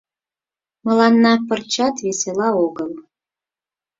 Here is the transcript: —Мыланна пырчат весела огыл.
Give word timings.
—Мыланна 0.85 1.33
пырчат 1.47 1.95
весела 2.05 2.49
огыл. 2.65 2.91